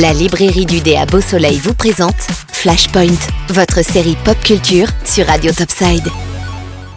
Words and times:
La 0.00 0.14
librairie 0.14 0.64
du 0.64 0.80
dé 0.80 0.96
à 0.96 1.04
Beau 1.04 1.20
Soleil 1.20 1.58
vous 1.58 1.74
présente 1.74 2.16
Flashpoint, 2.52 3.18
votre 3.50 3.84
série 3.84 4.16
pop 4.24 4.38
culture 4.42 4.86
sur 5.04 5.26
Radio 5.26 5.52
Topside. 5.52 6.08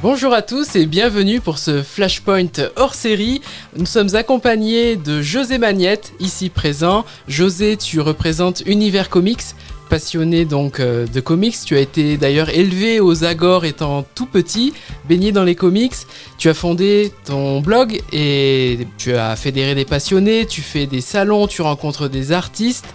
Bonjour 0.02 0.34
à 0.34 0.42
tous 0.42 0.78
et 0.78 0.86
bienvenue 0.86 1.42
pour 1.42 1.58
ce 1.58 1.84
Flashpoint 1.84 2.48
hors 2.78 2.94
série. 2.94 3.42
Nous 3.76 3.86
sommes 3.86 4.16
accompagnés 4.16 4.96
de 4.96 5.22
José 5.22 5.58
Magnette, 5.58 6.14
ici 6.22 6.50
présent. 6.50 7.04
José, 7.28 7.76
tu 7.76 8.00
représentes 8.00 8.64
Univers 8.66 9.10
Comics, 9.10 9.44
passionné 9.94 10.46
donc 10.46 10.80
euh, 10.80 11.06
de 11.06 11.20
comics. 11.20 11.56
Tu 11.64 11.76
as 11.76 11.80
été 11.80 12.18
d'ailleurs 12.18 12.50
élevé 12.50 13.00
aux 13.00 13.26
Agores 13.26 13.64
étant 13.64 14.04
tout 14.16 14.26
petit, 14.26 14.74
baigné 15.08 15.32
dans 15.32 15.44
les 15.44 15.54
comics. 15.54 15.94
Tu 16.40 16.50
as 16.50 16.56
fondé 16.56 17.12
ton 17.26 17.62
blog 17.62 18.02
et 18.12 18.88
tu 18.98 19.14
as 19.14 19.36
fédéré 19.36 19.76
des 19.76 19.86
passionnés, 19.86 20.48
tu 20.48 20.62
fais 20.62 20.88
des 20.88 21.00
salons, 21.00 21.46
tu 21.46 21.62
rencontres 21.62 22.08
des 22.08 22.32
artistes. 22.32 22.88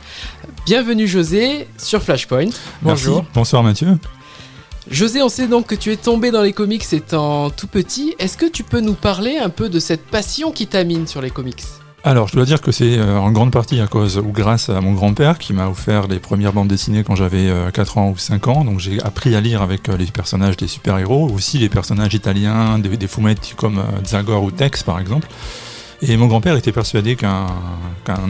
Bienvenue 0.66 1.06
José 1.06 1.68
sur 1.76 2.02
Flashpoint. 2.02 2.50
Bonjour. 2.82 3.18
Merci. 3.18 3.30
Bonsoir 3.32 3.62
Mathieu. 3.62 3.96
José, 4.90 5.23
on 5.23 5.28
sait 5.28 5.46
donc 5.46 5.68
que 5.68 5.76
tu 5.76 5.92
es 5.92 5.96
tombé 5.96 6.32
dans 6.32 6.42
les 6.42 6.52
comics 6.52 6.92
étant 6.92 7.51
tout 7.51 7.68
petit. 7.68 8.16
Est-ce 8.18 8.37
que 8.37 8.46
tu 8.46 8.65
peux 8.65 8.80
nous 8.80 8.95
parler 8.95 9.37
un 9.37 9.51
peu 9.51 9.68
de 9.68 9.78
cette 9.78 10.04
passion 10.04 10.51
qui 10.51 10.66
t'amine 10.66 11.06
sur 11.06 11.23
les 11.23 11.30
comics? 11.30 11.62
Alors, 12.08 12.26
je 12.26 12.32
dois 12.32 12.46
dire 12.46 12.62
que 12.62 12.72
c'est 12.72 12.96
euh, 12.96 13.18
en 13.18 13.30
grande 13.32 13.52
partie 13.52 13.82
à 13.82 13.86
cause 13.86 14.16
ou 14.16 14.32
grâce 14.32 14.70
à 14.70 14.80
mon 14.80 14.94
grand-père 14.94 15.36
qui 15.36 15.52
m'a 15.52 15.68
offert 15.68 16.06
les 16.06 16.18
premières 16.18 16.54
bandes 16.54 16.66
dessinées 16.66 17.04
quand 17.04 17.14
j'avais 17.14 17.52
4 17.74 17.98
euh, 17.98 18.00
ans 18.00 18.08
ou 18.08 18.16
5 18.16 18.48
ans. 18.48 18.64
Donc, 18.64 18.80
j'ai 18.80 18.98
appris 19.02 19.34
à 19.34 19.42
lire 19.42 19.60
avec 19.60 19.90
euh, 19.90 19.96
les 19.98 20.06
personnages 20.06 20.56
des 20.56 20.68
super-héros, 20.68 21.28
aussi 21.28 21.58
les 21.58 21.68
personnages 21.68 22.14
italiens, 22.14 22.78
des, 22.78 22.96
des 22.96 23.08
fumetti 23.08 23.52
comme 23.54 23.82
Zagor 24.06 24.42
ou 24.42 24.50
Tex 24.50 24.82
par 24.82 24.98
exemple. 25.00 25.28
Et 26.00 26.16
mon 26.16 26.28
grand-père 26.28 26.56
était 26.56 26.72
persuadé 26.72 27.14
qu'un 27.14 27.46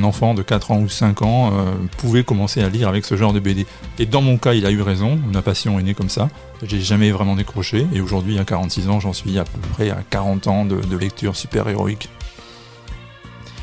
enfant 0.02 0.34
de 0.34 0.42
4 0.42 0.72
ans 0.72 0.80
ou 0.80 0.88
5 0.88 1.22
ans 1.22 1.52
pouvait 1.98 2.24
commencer 2.24 2.60
à 2.62 2.68
lire 2.68 2.88
avec 2.88 3.04
ce 3.04 3.16
genre 3.16 3.32
de 3.32 3.38
BD. 3.38 3.64
Et 4.00 4.06
dans 4.06 4.22
mon 4.22 4.38
cas, 4.38 4.54
il 4.54 4.66
a 4.66 4.72
eu 4.72 4.82
raison, 4.82 5.20
ma 5.32 5.42
passion 5.42 5.78
est 5.78 5.84
née 5.84 5.94
comme 5.94 6.08
ça. 6.08 6.30
J'ai 6.64 6.80
jamais 6.80 7.10
vraiment 7.10 7.36
décroché, 7.36 7.86
et 7.92 8.00
aujourd'hui, 8.00 8.38
à 8.38 8.44
46 8.44 8.88
ans, 8.88 9.00
j'en 9.00 9.12
suis 9.12 9.38
à 9.38 9.44
peu 9.44 9.60
près 9.74 9.90
à 9.90 9.98
40 10.08 10.46
ans 10.48 10.64
de, 10.64 10.80
de 10.80 10.96
lecture 10.96 11.36
super-héroïque. 11.36 12.08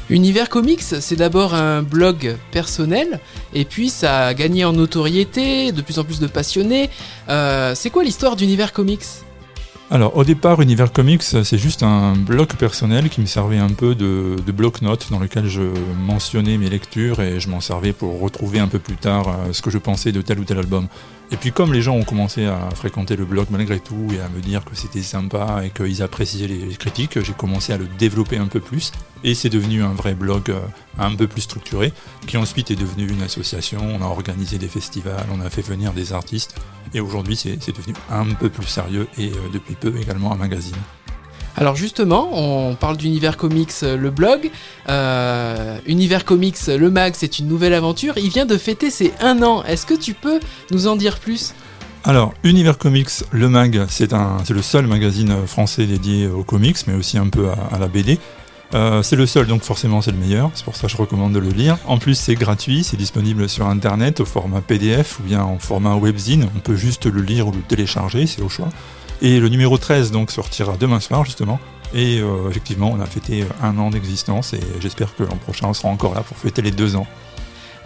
Univers 0.09 0.50
Comics, 0.50 0.84
c'est 0.84 1.16
d'abord 1.16 1.56
un 1.56 1.81
blog 1.81 2.36
personnel, 2.52 3.20
et 3.56 3.66
puis 3.66 3.89
ça 3.89 4.28
a 4.28 4.34
gagné 4.36 4.64
en 4.64 4.73
notoriété, 4.73 5.72
de 5.72 5.81
plus 5.81 5.97
en 5.97 6.03
plus 6.03 6.20
de 6.20 6.28
passionnés. 6.28 6.92
Euh, 7.28 7.73
c'est 7.73 7.89
quoi 7.89 8.03
l'histoire 8.03 8.36
d'Univers 8.36 8.72
Comics? 8.72 9.02
Alors 9.89 10.16
au 10.17 10.23
départ, 10.23 10.62
Univers 10.62 10.92
Comics, 10.92 11.23
c'est 11.23 11.58
juste 11.58 11.81
un 11.81 12.16
bloc 12.16 12.56
personnel 12.56 13.09
qui 13.09 13.22
me 13.22 13.28
servait 13.28 13.58
un 13.58 13.70
peu 13.70 13.94
de, 13.94 14.36
de 14.45 14.52
bloc-notes 14.52 15.08
dans 15.12 15.20
lequel 15.20 15.47
je 15.47 15.62
mentionnais 15.95 16.58
mes 16.58 16.69
lectures 16.69 17.19
et 17.22 17.40
je 17.40 17.50
m'en 17.50 17.62
servais 17.62 17.94
pour 17.94 18.19
retrouver 18.19 18.59
un 18.59 18.67
peu 18.67 18.80
plus 18.80 18.95
tard 18.95 19.28
euh, 19.28 19.53
ce 19.53 19.62
que 19.62 19.69
je 19.69 19.78
pensais 19.78 20.12
de 20.12 20.22
tel 20.22 20.40
ou 20.40 20.44
tel 20.44 20.58
album. 20.58 20.88
Et 21.31 21.38
puis 21.38 21.52
comme 21.52 21.73
les 21.73 21.81
gens 21.81 21.95
ont 21.95 22.04
commencé 22.04 22.45
à 22.45 22.70
fréquenter 22.76 23.16
le 23.16 23.26
blog 23.26 23.48
malgré 23.50 23.80
tout 23.80 24.08
et 24.14 24.20
à 24.20 24.30
me 24.30 24.42
dire 24.42 24.64
que 24.64 24.76
c'était 24.76 25.02
sympa 25.02 25.62
et 25.66 25.70
qu'ils 25.72 26.04
appréciaient 26.04 26.48
les 26.48 26.76
critiques, 26.76 27.22
j'ai 27.22 27.34
commencé 27.34 27.73
à 27.73 27.78
le 27.78 27.88
développer 27.88 28.38
un 28.38 28.48
peu 28.48 28.59
plus. 28.59 28.92
Et 29.23 29.34
c'est 29.34 29.50
devenu 29.50 29.84
un 29.84 29.94
vrai 29.94 30.14
blog 30.14 30.52
euh, 30.52 30.59
un 31.00 31.16
peu 31.16 31.28
plus 31.28 31.42
structuré 31.42 31.92
qui 32.28 32.38
ensuite 32.38 32.70
est 32.70 32.76
devenu 32.76 33.09
une 33.09 33.23
association, 33.23 33.80
on 33.81 34.02
a 34.03 34.06
organisé 34.06 34.58
des 34.59 34.68
festivals, 34.68 35.26
on 35.34 35.42
a 35.42 35.50
fait 35.50 35.64
venir 35.64 35.94
des 35.94 36.14
artistes. 36.14 36.56
Et 36.94 37.00
aujourd'hui 37.00 37.36
c'est 37.36 37.76
devenu 37.76 37.96
un 38.12 38.26
peu 38.34 38.50
plus 38.50 38.68
sérieux 38.68 39.08
et 39.18 39.30
euh, 39.30 39.50
depuis 39.52 39.73
peu 39.73 39.98
également 39.98 40.31
un 40.31 40.38
magazine. 40.38 40.78
Alors 41.58 41.75
justement, 41.75 42.30
on 42.34 42.75
parle 42.75 42.98
d'Univers 42.98 43.38
Comics, 43.38 43.72
euh, 43.84 43.95
le 43.95 44.09
blog. 44.09 44.52
Euh, 44.89 45.78
Univers 45.86 46.25
Comics, 46.25 46.58
le 46.67 46.89
mag, 46.89 47.14
c'est 47.16 47.39
une 47.39 47.47
nouvelle 47.47 47.73
aventure. 47.73 48.17
Il 48.17 48.30
vient 48.30 48.45
de 48.45 48.58
fêter 48.58 48.92
ses 48.92 49.14
un 49.22 49.42
an. 49.42 49.64
Est-ce 49.64 49.86
que 49.86 49.94
tu 49.94 50.14
peux 50.14 50.39
nous 50.72 50.88
en 50.88 50.97
dire 50.97 51.17
plus? 51.17 51.53
Alors, 52.03 52.34
Univers 52.44 52.78
Comics, 52.78 53.09
le 53.31 53.50
mag, 53.50 53.86
c'est 53.89 54.12
le 54.12 54.62
seul 54.62 54.86
magazine 54.86 55.47
français 55.47 55.85
dédié 55.85 56.28
aux 56.28 56.44
comics, 56.44 56.78
mais 56.88 56.94
aussi 56.94 57.18
un 57.18 57.29
peu 57.29 57.47
à, 57.50 57.79
la 57.79 57.88
BD. 57.88 58.19
Euh, 58.75 59.02
c'est 59.02 59.16
le 59.16 59.25
seul, 59.25 59.47
donc 59.47 59.63
forcément 59.63 60.02
c'est 60.02 60.12
le 60.12 60.18
meilleur, 60.18 60.52
c'est 60.53 60.66
pour 60.66 60.75
ça 60.75 60.88
que 60.88 60.94
je 60.94 60.97
recommande 60.97 61.34
de 61.34 61.40
le 61.40 61.50
lire. 61.50 61.78
En 61.85 61.97
plus 61.97 62.16
c'est 62.16 62.35
gratuit, 62.35 62.84
c'est 62.84 62.97
disponible 62.97 63.47
sur 63.47 63.68
internet 63.68 64.19
au 64.19 64.25
format 64.25 64.62
PDF 64.62 65.19
ou 65.19 65.24
bien 65.24 65.44
en 65.44 65.59
format 65.59 65.96
webzine, 65.96 66.47
on 66.56 66.59
peut 66.59 66.75
juste 66.75 67.06
le 67.06 67.22
lire 67.22 67.47
ou 67.47 67.52
le 67.52 67.62
télécharger, 67.62 68.25
c'est 68.25 68.41
au 68.41 68.50
choix. 68.50 68.69
Et 69.22 69.40
le 69.40 69.50
numéro 69.50 69.78
13 69.78 70.12
donc 70.12 70.31
sortira 70.31 70.76
demain 70.78 71.00
soir 71.00 71.26
justement. 71.26 71.59
Et 71.94 72.20
euh, 72.20 72.50
effectivement, 72.50 72.92
on 72.92 73.00
a 73.00 73.06
fêté 73.06 73.46
un 73.62 73.78
an 73.78 73.90
d'existence 73.90 74.53
et 74.53 74.59
j'espère 74.81 75.16
que 75.16 75.24
l'an 75.24 75.38
prochain 75.38 75.68
on 75.68 75.74
sera 75.74 75.90
encore 75.90 76.14
là 76.14 76.22
pour 76.22 76.38
fêter 76.38 76.62
les 76.62 76.72
deux 76.72 76.96
ans. 76.96 77.08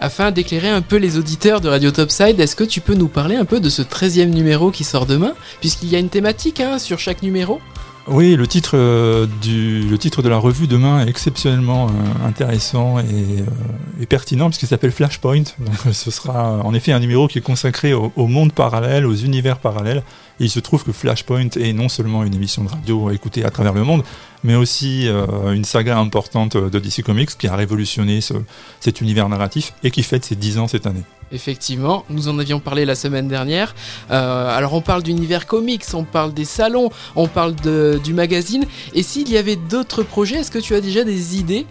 Afin 0.01 0.31
d'éclairer 0.31 0.69
un 0.69 0.81
peu 0.81 0.95
les 0.95 1.17
auditeurs 1.17 1.59
de 1.59 1.67
Radio 1.67 1.91
Topside, 1.91 2.39
est-ce 2.39 2.55
que 2.55 2.63
tu 2.63 2.79
peux 2.79 2.95
nous 2.95 3.09
parler 3.09 3.35
un 3.35 3.43
peu 3.43 3.59
de 3.59 3.69
ce 3.69 3.81
13e 3.81 4.29
numéro 4.29 4.71
qui 4.71 4.85
sort 4.85 5.05
demain? 5.05 5.33
Puisqu'il 5.59 5.89
y 5.89 5.95
a 5.97 5.99
une 5.99 6.09
thématique 6.09 6.61
hein, 6.61 6.79
sur 6.79 6.99
chaque 6.99 7.21
numéro 7.21 7.59
oui, 8.09 8.35
le 8.35 8.47
titre, 8.47 8.71
euh, 8.73 9.27
du, 9.41 9.81
le 9.81 9.97
titre 9.97 10.21
de 10.21 10.29
la 10.29 10.37
revue 10.37 10.67
demain 10.67 11.05
est 11.05 11.09
exceptionnellement 11.09 11.87
euh, 11.87 12.27
intéressant 12.27 12.99
et, 12.99 13.03
euh, 13.03 14.01
et, 14.01 14.05
pertinent 14.05 14.49
puisqu'il 14.49 14.67
s'appelle 14.67 14.91
Flashpoint. 14.91 15.43
Donc 15.59 15.93
ce 15.93 16.11
sera 16.11 16.59
en 16.63 16.73
effet 16.73 16.91
un 16.91 16.99
numéro 16.99 17.27
qui 17.27 17.37
est 17.37 17.41
consacré 17.41 17.93
au, 17.93 18.11
au, 18.15 18.27
monde 18.27 18.51
parallèle, 18.51 19.05
aux 19.05 19.15
univers 19.15 19.59
parallèles. 19.59 20.03
Et 20.39 20.45
il 20.45 20.49
se 20.49 20.59
trouve 20.59 20.83
que 20.83 20.91
Flashpoint 20.91 21.49
est 21.55 21.73
non 21.73 21.89
seulement 21.89 22.23
une 22.23 22.33
émission 22.33 22.63
de 22.63 22.69
radio 22.69 23.09
à 23.09 23.13
écouter 23.13 23.45
à 23.45 23.51
travers 23.51 23.73
le 23.73 23.83
monde, 23.83 24.03
mais 24.43 24.55
aussi 24.55 25.07
une 25.07 25.65
saga 25.65 25.97
importante 25.97 26.57
de 26.57 26.79
DC 26.79 27.03
Comics 27.03 27.37
qui 27.37 27.47
a 27.47 27.55
révolutionné 27.55 28.21
ce, 28.21 28.33
cet 28.79 29.01
univers 29.01 29.29
narratif 29.29 29.73
et 29.83 29.91
qui 29.91 30.03
fête 30.03 30.25
ses 30.25 30.35
10 30.35 30.59
ans 30.59 30.67
cette 30.67 30.87
année. 30.87 31.03
Effectivement, 31.31 32.05
nous 32.09 32.27
en 32.27 32.39
avions 32.39 32.59
parlé 32.59 32.85
la 32.85 32.95
semaine 32.95 33.27
dernière. 33.27 33.75
Euh, 34.09 34.57
alors 34.57 34.73
on 34.73 34.81
parle 34.81 35.03
d'univers 35.03 35.45
comics, 35.45 35.83
on 35.93 36.03
parle 36.03 36.33
des 36.33 36.45
salons, 36.45 36.89
on 37.15 37.27
parle 37.27 37.55
de, 37.55 37.99
du 38.03 38.13
magazine. 38.13 38.65
Et 38.95 39.03
s'il 39.03 39.29
y 39.29 39.37
avait 39.37 39.55
d'autres 39.55 40.01
projets, 40.01 40.37
est-ce 40.37 40.51
que 40.51 40.59
tu 40.59 40.73
as 40.73 40.81
déjà 40.81 41.03
des 41.03 41.37
idées? 41.37 41.67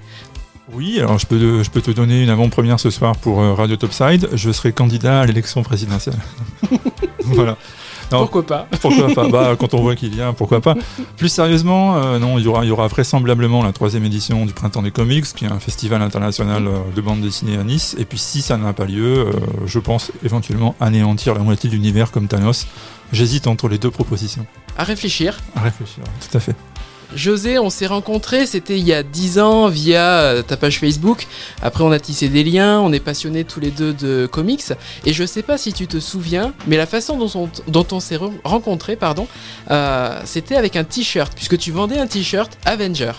Oui, 0.73 1.01
alors 1.01 1.19
je 1.19 1.27
peux, 1.27 1.63
je 1.63 1.71
peux 1.71 1.81
te 1.81 1.91
donner 1.91 2.23
une 2.23 2.29
avant-première 2.29 2.79
ce 2.79 2.91
soir 2.91 3.17
pour 3.17 3.41
euh, 3.41 3.55
Radio 3.55 3.77
Topside. 3.77 4.29
Je 4.33 4.53
serai 4.53 4.73
candidat 4.73 5.23
à 5.23 5.27
l'élection 5.27 5.63
présidentielle. 5.63 6.19
voilà 7.25 7.57
pourquoi 8.11 8.47
pas 8.47 8.67
Pourquoi 8.81 9.15
pas 9.15 9.29
bah, 9.29 9.57
Quand 9.59 9.75
on 9.75 9.83
voit 9.83 9.97
qu'il 9.97 10.11
vient, 10.11 10.33
pourquoi 10.33 10.61
pas 10.61 10.75
Plus 11.17 11.29
sérieusement, 11.29 11.97
euh, 11.97 12.19
non, 12.19 12.39
il 12.39 12.45
y, 12.45 12.49
aura, 12.49 12.65
il 12.65 12.69
y 12.69 12.71
aura 12.71 12.89
vraisemblablement 12.89 13.63
la 13.63 13.73
troisième 13.73 14.05
édition 14.05 14.47
du 14.47 14.53
Printemps 14.53 14.83
des 14.83 14.91
Comics, 14.91 15.27
qui 15.35 15.45
est 15.45 15.51
un 15.51 15.59
festival 15.59 16.03
international 16.03 16.67
euh, 16.67 16.79
de 16.95 17.01
bande 17.01 17.21
dessinée 17.21 17.57
à 17.57 17.65
Nice. 17.65 17.97
Et 17.99 18.05
puis 18.05 18.19
si 18.19 18.43
ça 18.43 18.57
n'a 18.57 18.73
pas 18.73 18.85
lieu, 18.85 19.29
euh, 19.29 19.33
je 19.67 19.79
pense 19.79 20.13
éventuellement 20.25 20.75
anéantir 20.81 21.35
la 21.35 21.41
moitié 21.41 21.69
de 21.71 21.75
l'univers 21.75 22.11
comme 22.11 22.29
Thanos. 22.29 22.67
J'hésite 23.13 23.47
entre 23.47 23.69
les 23.69 23.79
deux 23.79 23.91
propositions. 23.91 24.47
À 24.77 24.85
réfléchir. 24.85 25.39
À 25.57 25.61
réfléchir, 25.61 26.05
tout 26.21 26.37
à 26.37 26.41
fait. 26.41 26.55
José, 27.15 27.59
on 27.59 27.71
s'est 27.71 27.87
rencontrés, 27.87 28.47
c'était 28.47 28.79
il 28.79 28.87
y 28.87 28.93
a 28.93 29.03
10 29.03 29.39
ans 29.39 29.69
via 29.69 30.21
euh, 30.21 30.43
ta 30.43 30.57
page 30.57 30.79
Facebook. 30.79 31.27
Après, 31.63 31.83
on 31.83 31.91
a 31.91 31.99
tissé 31.99 32.29
des 32.29 32.45
liens, 32.45 32.81
on 32.81 32.93
est 32.93 33.01
passionnés 33.01 33.45
tous 33.45 33.61
les 33.61 33.71
deux 33.71 33.93
de 33.93 34.27
comics. 34.27 34.65
Et 35.07 35.13
je 35.13 35.25
sais 35.25 35.43
pas 35.43 35.57
si 35.57 35.73
tu 35.73 35.87
te 35.87 36.01
souviens, 36.01 36.53
mais 36.67 36.77
la 36.77 36.87
façon 36.87 37.17
dont 37.17 37.87
on, 37.93 38.01
s'est 38.01 38.19
rencontrés, 38.45 38.97
pardon, 38.97 39.27
euh, 39.71 40.21
c'était 40.25 40.57
avec 40.57 40.77
un 40.77 40.85
t-shirt, 40.85 41.33
puisque 41.35 41.57
tu 41.57 41.73
vendais 41.73 41.99
un 41.99 42.07
t-shirt 42.07 42.59
Avenger. 42.65 43.13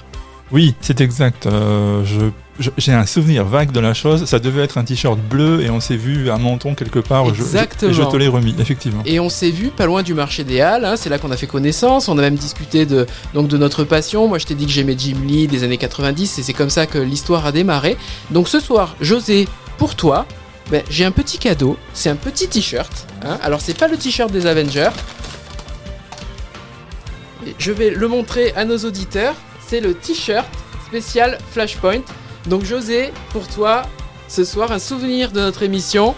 Oui, 0.51 0.75
c'est 0.81 1.01
exact. 1.01 1.45
Euh, 1.45 2.03
je 2.05 2.31
j'ai 2.77 2.91
un 2.91 3.05
souvenir 3.05 3.45
vague 3.45 3.71
de 3.71 3.79
la 3.79 3.93
chose. 3.93 4.25
Ça 4.25 4.39
devait 4.39 4.63
être 4.63 4.77
un 4.77 4.83
t-shirt 4.83 5.17
bleu 5.17 5.61
et 5.61 5.69
on 5.69 5.79
s'est 5.79 5.95
vu 5.95 6.29
à 6.29 6.37
Menton 6.37 6.75
quelque 6.75 6.99
part. 6.99 7.27
Exactement. 7.27 7.93
Je, 7.93 8.01
je, 8.01 8.07
te 8.07 8.17
l'ai 8.17 8.27
remis, 8.27 8.55
effectivement. 8.59 9.01
Et 9.05 9.19
on 9.19 9.29
s'est 9.29 9.51
vu 9.51 9.69
pas 9.69 9.85
loin 9.85 10.03
du 10.03 10.13
marché 10.13 10.43
des 10.43 10.61
Halles. 10.61 10.85
Hein. 10.85 10.95
c'est 10.97 11.09
là 11.09 11.17
qu'on 11.17 11.31
a 11.31 11.37
fait 11.37 11.47
connaissance. 11.47 12.09
On 12.09 12.17
a 12.17 12.21
même 12.21 12.35
discuté 12.35 12.85
de, 12.85 13.07
donc 13.33 13.47
de 13.47 13.57
notre 13.57 13.83
passion. 13.83 14.27
Moi, 14.27 14.39
je 14.39 14.45
t'ai 14.45 14.55
dit 14.55 14.65
que 14.65 14.71
j'aimais 14.71 14.95
Jim 14.97 15.17
Lee 15.25 15.47
des 15.47 15.63
années 15.63 15.77
90 15.77 16.39
et 16.39 16.43
c'est 16.43 16.53
comme 16.53 16.69
ça 16.69 16.85
que 16.85 16.97
l'histoire 16.97 17.45
a 17.45 17.51
démarré. 17.51 17.97
Donc 18.31 18.49
ce 18.49 18.59
soir, 18.59 18.95
José, 18.99 19.47
pour 19.77 19.95
toi, 19.95 20.25
ben, 20.69 20.83
j'ai 20.89 21.05
un 21.05 21.11
petit 21.11 21.37
cadeau. 21.37 21.77
C'est 21.93 22.09
un 22.09 22.15
petit 22.15 22.47
t-shirt. 22.47 23.07
Hein. 23.23 23.37
Alors 23.41 23.61
c'est 23.61 23.77
pas 23.77 23.87
le 23.87 23.97
t-shirt 23.97 24.31
des 24.31 24.45
Avengers. 24.45 24.91
je 27.57 27.71
vais 27.71 27.91
le 27.91 28.07
montrer 28.07 28.51
à 28.55 28.65
nos 28.65 28.77
auditeurs. 28.79 29.35
C'est 29.69 29.81
le 29.81 29.93
t-shirt 29.93 30.49
spécial 30.87 31.37
Flashpoint 31.51 32.01
donc 32.47 32.65
José, 32.65 33.11
pour 33.31 33.47
toi, 33.47 33.83
ce 34.27 34.43
soir, 34.43 34.71
un 34.71 34.79
souvenir 34.79 35.31
de 35.31 35.39
notre 35.39 35.61
émission. 35.61 36.15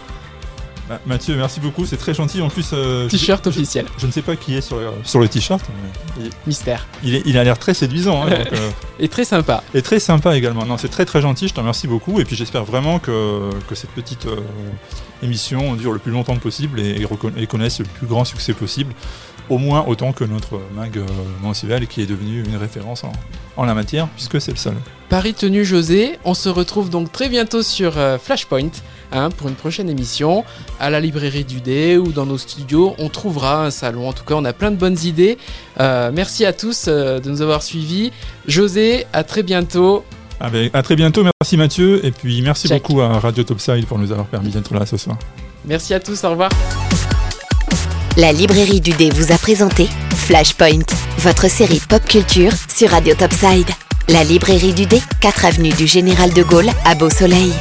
Bah, 0.88 1.02
Mathieu, 1.06 1.36
merci 1.36 1.60
beaucoup, 1.60 1.86
c'est 1.86 1.98
très 1.98 2.14
gentil. 2.14 2.42
En 2.42 2.50
plus, 2.50 2.70
euh, 2.72 3.10
t-shirt 3.10 3.46
officiel. 3.48 3.86
Je, 3.98 4.08
ne 4.08 4.12
sais 4.12 4.22
pas 4.22 4.38
qui 4.38 4.56
est 4.56 4.62
sur, 4.62 4.78
sur 5.04 5.20
le 5.20 5.28
t-shirt. 5.28 5.66
Mystère. 6.48 6.88
Il, 7.04 7.22
il, 7.26 7.38
a 7.38 7.44
l'air 7.44 7.60
très 7.60 7.74
séduisant. 7.74 8.24
Hein, 8.24 8.30
euh, 8.54 8.70
et 9.00 9.10
très 9.10 9.26
sympa. 9.26 9.64
Et 9.74 9.82
très 9.82 10.00
sympa 10.00 10.38
également. 10.38 10.66
Non, 10.66 10.78
c'est 10.78 10.90
très 10.90 11.06
très 11.06 11.22
gentil. 11.22 11.50
Je 11.50 11.54
te 11.54 11.60
remercie 11.60 11.88
beaucoup. 11.88 12.22
Et 12.22 12.26
puis 12.26 12.38
j'espère 12.38 12.64
vraiment 12.64 13.00
que, 13.00 13.50
que 13.68 13.76
cette 13.76 13.92
petite 13.92 14.28
euh, 14.28 14.38
émission 15.24 15.76
dure 15.76 15.92
le 15.92 16.00
plus 16.00 16.12
longtemps 16.12 16.38
possible 16.38 16.80
et, 16.80 17.06
et, 17.38 17.48
connaisse 17.48 17.80
le 17.80 17.86
plus 17.86 18.08
grand 18.08 18.24
succès 18.26 18.54
possible 18.54 18.94
au 19.50 19.58
moins 19.58 19.84
autant 19.88 20.14
que 20.14 20.24
notre 20.24 20.60
mag 20.76 20.98
euh, 20.98 21.06
mensuel 21.42 21.88
qui 21.88 22.02
est 22.02 22.06
devenu 22.06 22.44
une 22.44 22.56
référence 22.56 23.04
en, 23.04 23.64
la 23.64 23.74
matière, 23.76 24.08
puisque 24.08 24.42
c'est 24.42 24.52
le 24.52 24.58
seul. 24.58 24.74
Paris 25.10 25.36
tenu 25.36 25.64
José, 25.64 26.18
on 26.26 26.34
se 26.34 26.50
retrouve 26.50 26.90
donc 26.90 27.12
très 27.12 27.30
bientôt 27.30 27.62
sur 27.62 27.98
euh, 27.98 28.18
Flashpoint. 28.18 28.72
hein, 29.12 29.30
pour 29.30 29.50
une 29.50 29.56
prochaine 29.56 29.90
émission. 29.90 30.44
À 30.80 30.90
la 30.90 31.00
librairie 31.00 31.44
du 31.44 31.62
dé 31.62 31.98
ou 31.98 32.12
dans 32.12 32.26
nos 32.26 32.38
studios, 32.40 32.96
on 32.98 33.10
trouvera 33.10 33.66
un 33.66 33.70
salon. 33.70 34.08
En 34.08 34.14
tout 34.14 34.24
cas, 34.24 34.36
on 34.36 34.46
a 34.46 34.54
plein 34.54 34.72
de 34.72 34.78
bonnes 34.78 34.98
idées. 35.04 35.38
Euh, 35.80 36.12
merci 36.14 36.46
à 36.46 36.54
tous 36.54 36.88
de 36.88 37.30
nous 37.30 37.42
avoir 37.42 37.62
suivis. 37.62 38.12
José, 38.48 39.06
à 39.14 39.24
très 39.24 39.44
bientôt. 39.44 40.04
Ah 40.40 40.50
ben, 40.50 40.72
à 40.74 40.82
très 40.82 40.96
bientôt, 40.96 41.24
merci 41.24 41.56
Mathieu, 41.56 42.04
et 42.04 42.12
puis 42.12 42.42
merci 42.42 42.68
Check. 42.68 42.82
beaucoup 42.82 43.00
à 43.02 43.20
Radio 43.20 43.44
Topside 43.44 43.86
pour 43.86 44.00
nous 44.00 44.12
avoir 44.12 44.26
permis 44.26 44.50
d'être 44.50 44.74
là 44.74 44.88
ce 44.88 44.98
soir. 44.98 45.18
Merci 45.66 45.94
à 45.94 46.00
tous, 46.00 46.24
au 46.24 46.32
revoir. 46.32 46.50
La 48.18 48.34
librairie 48.34 48.82
du 48.82 48.92
dé 48.92 49.10
vous 49.10 49.32
a 49.32 49.38
présenté 49.38 49.88
Flashpoint, 50.14 50.84
votre 51.20 51.50
série 51.50 51.82
pop 51.88 52.04
culture 52.04 52.52
sur 52.68 52.90
Radio 52.90 53.16
Topside. 53.16 53.70
La 54.10 54.26
librairie 54.26 54.74
du 54.74 54.86
dé, 54.86 55.02
4 55.22 55.46
avenue 55.46 55.70
du 55.70 55.88
Général 55.88 56.34
de 56.34 56.44
Gaulle 56.44 56.70
à 56.84 56.94
Beau 56.94 57.10
Soleil. 57.10 57.54